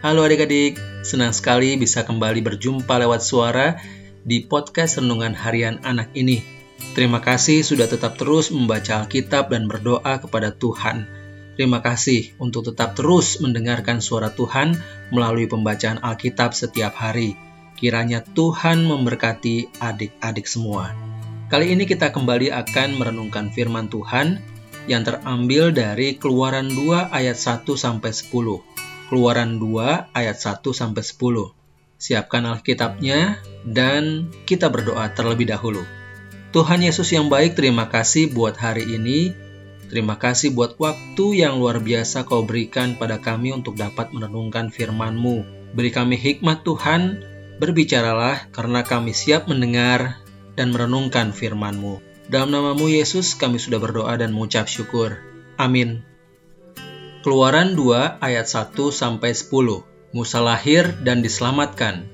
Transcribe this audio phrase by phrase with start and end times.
[0.00, 0.80] Halo adik-adik.
[1.04, 3.76] Senang sekali bisa kembali berjumpa lewat suara
[4.24, 6.40] di podcast Renungan Harian Anak ini.
[6.96, 11.04] Terima kasih sudah tetap terus membaca Alkitab dan berdoa kepada Tuhan.
[11.52, 14.72] Terima kasih untuk tetap terus mendengarkan suara Tuhan
[15.12, 17.36] melalui pembacaan Alkitab setiap hari.
[17.76, 20.96] Kiranya Tuhan memberkati adik-adik semua.
[21.52, 24.40] Kali ini kita kembali akan merenungkan firman Tuhan
[24.88, 28.79] yang terambil dari Keluaran 2 ayat 1 sampai 10.
[29.10, 31.50] Keluaran 2 ayat 1 sampai 10.
[31.98, 35.82] Siapkan Alkitabnya dan kita berdoa terlebih dahulu.
[36.54, 39.34] Tuhan Yesus yang baik, terima kasih buat hari ini.
[39.90, 45.42] Terima kasih buat waktu yang luar biasa kau berikan pada kami untuk dapat merenungkan firman-Mu.
[45.74, 47.18] Beri kami hikmat Tuhan,
[47.58, 50.22] berbicaralah karena kami siap mendengar
[50.54, 51.98] dan merenungkan firman-Mu.
[52.30, 55.18] Dalam namamu Yesus kami sudah berdoa dan mengucap syukur.
[55.58, 56.09] Amin.
[57.20, 59.52] Keluaran 2 ayat 1 sampai 10.
[60.16, 62.08] Musa lahir dan diselamatkan.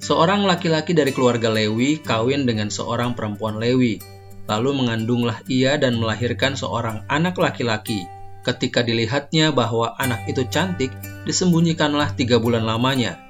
[0.00, 4.00] Seorang laki-laki dari keluarga Lewi kawin dengan seorang perempuan Lewi.
[4.48, 8.08] Lalu mengandunglah ia dan melahirkan seorang anak laki-laki.
[8.40, 10.88] Ketika dilihatnya bahwa anak itu cantik,
[11.28, 13.20] disembunyikanlah tiga bulan lamanya.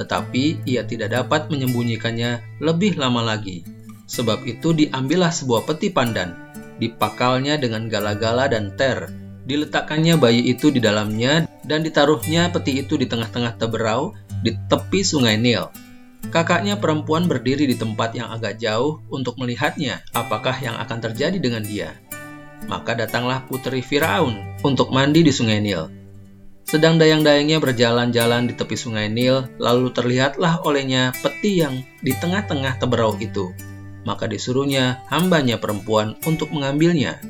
[0.00, 3.68] Tetapi ia tidak dapat menyembunyikannya lebih lama lagi.
[4.08, 6.32] Sebab itu diambillah sebuah peti pandan,
[6.80, 13.04] dipakalnya dengan gala-gala dan ter, Diletakkannya bayi itu di dalamnya dan ditaruhnya peti itu di
[13.04, 15.68] tengah-tengah teberau di tepi sungai Nil.
[16.32, 21.60] Kakaknya perempuan berdiri di tempat yang agak jauh untuk melihatnya apakah yang akan terjadi dengan
[21.60, 21.92] dia.
[22.64, 25.92] Maka datanglah putri Firaun untuk mandi di sungai Nil.
[26.64, 33.12] Sedang dayang-dayangnya berjalan-jalan di tepi sungai Nil, lalu terlihatlah olehnya peti yang di tengah-tengah teberau
[33.20, 33.52] itu.
[34.08, 37.20] Maka disuruhnya hambanya perempuan untuk mengambilnya.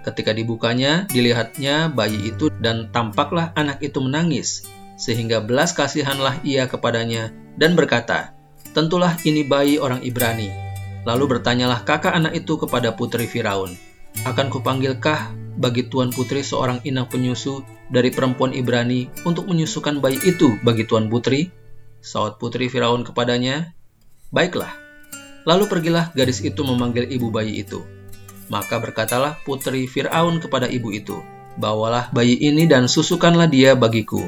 [0.00, 4.64] Ketika dibukanya, dilihatnya bayi itu dan tampaklah anak itu menangis,
[4.96, 8.32] sehingga belas kasihanlah ia kepadanya dan berkata,
[8.72, 10.48] Tentulah ini bayi orang Ibrani.
[11.04, 13.76] Lalu bertanyalah kakak anak itu kepada putri Firaun,
[14.24, 17.60] Akan kupanggilkah bagi tuan putri seorang inang penyusu
[17.92, 21.52] dari perempuan Ibrani untuk menyusukan bayi itu bagi tuan putri?
[22.00, 23.76] Saud putri Firaun kepadanya,
[24.32, 24.72] Baiklah.
[25.44, 27.99] Lalu pergilah gadis itu memanggil ibu bayi itu.
[28.50, 31.22] Maka berkatalah putri Fir'aun kepada ibu itu,
[31.58, 34.22] Bawalah bayi ini dan susukanlah dia bagiku,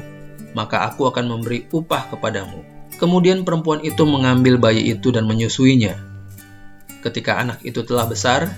[0.51, 2.61] maka aku akan memberi upah kepadamu.
[2.99, 5.97] Kemudian perempuan itu mengambil bayi itu dan menyusuinya.
[6.99, 8.51] Ketika anak itu telah besar,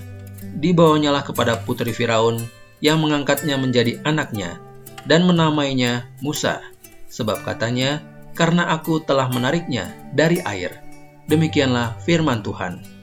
[0.59, 2.41] dibawanyalah kepada putri Firaun
[2.81, 4.57] yang mengangkatnya menjadi anaknya
[5.05, 6.61] dan menamainya Musa,
[7.07, 8.01] sebab katanya,
[8.35, 10.83] karena aku telah menariknya dari air.
[11.31, 12.94] Demikianlah firman Tuhan.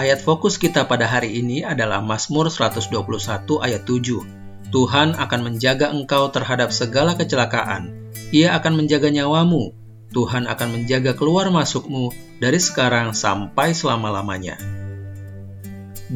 [0.00, 2.88] Ayat fokus kita pada hari ini adalah Mazmur 121
[3.60, 4.72] ayat 7.
[4.72, 7.92] Tuhan akan menjaga engkau terhadap segala kecelakaan.
[8.32, 9.76] Ia akan menjaga nyawamu.
[10.16, 14.56] Tuhan akan menjaga keluar masukmu dari sekarang sampai selama-lamanya.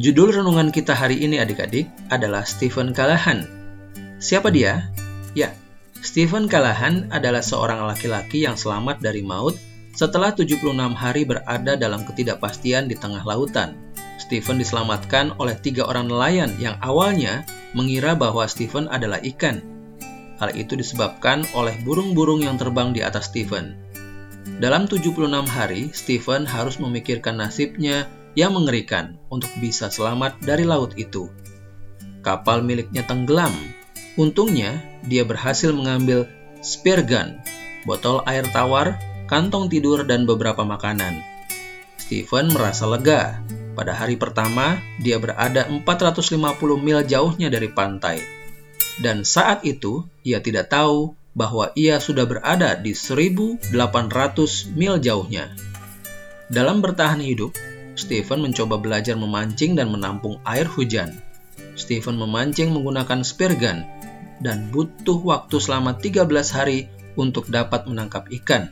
[0.01, 3.45] Judul renungan kita hari ini adik-adik adalah Stephen Callahan.
[4.17, 4.89] Siapa dia?
[5.37, 5.53] Ya,
[6.01, 9.53] Stephen Callahan adalah seorang laki-laki yang selamat dari maut
[9.95, 13.79] setelah 76 hari berada dalam ketidakpastian di tengah lautan,
[14.19, 19.63] Stephen diselamatkan oleh tiga orang nelayan yang awalnya mengira bahwa Stephen adalah ikan.
[20.35, 23.79] Hal itu disebabkan oleh burung-burung yang terbang di atas Stephen.
[24.59, 25.15] Dalam 76
[25.47, 28.03] hari, Stephen harus memikirkan nasibnya
[28.35, 31.31] yang mengerikan untuk bisa selamat dari laut itu.
[32.19, 33.55] Kapal miliknya tenggelam.
[34.19, 34.75] Untungnya,
[35.07, 36.27] dia berhasil mengambil
[36.59, 37.39] spear gun,
[37.87, 38.95] botol air tawar,
[39.25, 41.21] kantong tidur, dan beberapa makanan.
[41.97, 43.41] Stephen merasa lega.
[43.75, 46.31] Pada hari pertama, dia berada 450
[46.79, 48.23] mil jauhnya dari pantai.
[49.01, 53.67] Dan saat itu, ia tidak tahu bahwa ia sudah berada di 1800
[54.71, 55.51] mil jauhnya.
[56.47, 57.51] Dalam bertahan hidup,
[57.99, 61.19] Stephen mencoba belajar memancing dan menampung air hujan.
[61.75, 63.83] Stephen memancing menggunakan spear gun
[64.39, 66.87] dan butuh waktu selama 13 hari
[67.19, 68.71] untuk dapat menangkap ikan.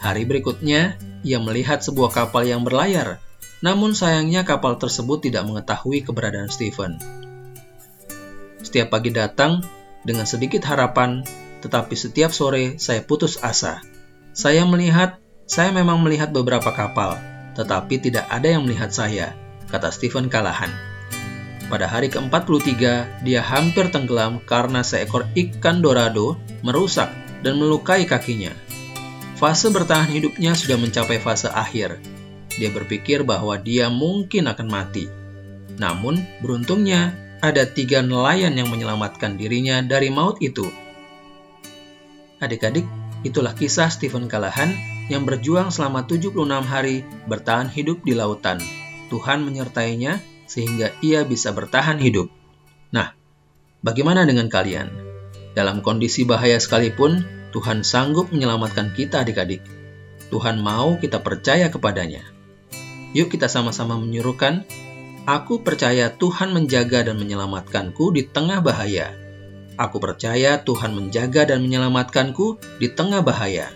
[0.00, 3.20] Hari berikutnya, ia melihat sebuah kapal yang berlayar,
[3.60, 6.96] namun sayangnya kapal tersebut tidak mengetahui keberadaan Stephen.
[8.64, 9.60] Setiap pagi datang
[10.00, 11.20] dengan sedikit harapan,
[11.60, 13.84] tetapi setiap sore saya putus asa.
[14.32, 17.20] Saya melihat, saya memang melihat beberapa kapal,
[17.52, 19.36] tetapi tidak ada yang melihat saya,
[19.68, 20.72] kata Stephen Kalahan.
[21.68, 22.72] Pada hari ke-43,
[23.20, 27.12] dia hampir tenggelam karena seekor ikan dorado merusak
[27.44, 28.69] dan melukai kakinya.
[29.40, 31.96] Fase bertahan hidupnya sudah mencapai fase akhir.
[32.60, 35.08] Dia berpikir bahwa dia mungkin akan mati.
[35.80, 40.68] Namun, beruntungnya, ada tiga nelayan yang menyelamatkan dirinya dari maut itu.
[42.36, 42.84] Adik-adik,
[43.24, 44.76] itulah kisah Stephen Callahan
[45.08, 46.36] yang berjuang selama 76
[46.68, 48.60] hari bertahan hidup di lautan.
[49.08, 52.28] Tuhan menyertainya sehingga ia bisa bertahan hidup.
[52.92, 53.16] Nah,
[53.80, 54.92] bagaimana dengan kalian?
[55.56, 59.62] Dalam kondisi bahaya sekalipun, Tuhan sanggup menyelamatkan kita adik-adik.
[60.30, 62.22] Tuhan mau kita percaya kepadanya.
[63.14, 64.62] Yuk kita sama-sama menyuruhkan,
[65.28, 69.12] Aku percaya Tuhan menjaga dan menyelamatkanku di tengah bahaya.
[69.76, 73.68] Aku percaya Tuhan menjaga dan menyelamatkanku di tengah bahaya.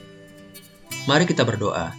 [1.05, 1.93] Mari kita berdoa.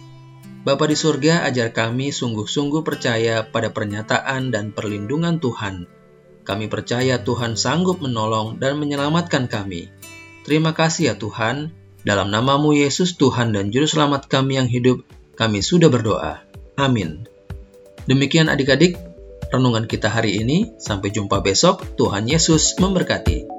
[0.66, 5.86] Bapa di surga, ajar kami sungguh-sungguh percaya pada pernyataan dan perlindungan Tuhan.
[6.42, 9.88] Kami percaya Tuhan sanggup menolong dan menyelamatkan kami.
[10.46, 11.74] Terima kasih ya Tuhan.
[12.06, 15.02] Dalam namamu Yesus Tuhan dan Juru Selamat kami yang hidup,
[15.34, 16.46] kami sudah berdoa.
[16.78, 17.26] Amin.
[18.06, 18.94] Demikian adik-adik,
[19.50, 20.70] renungan kita hari ini.
[20.78, 21.98] Sampai jumpa besok.
[21.98, 23.55] Tuhan Yesus memberkati.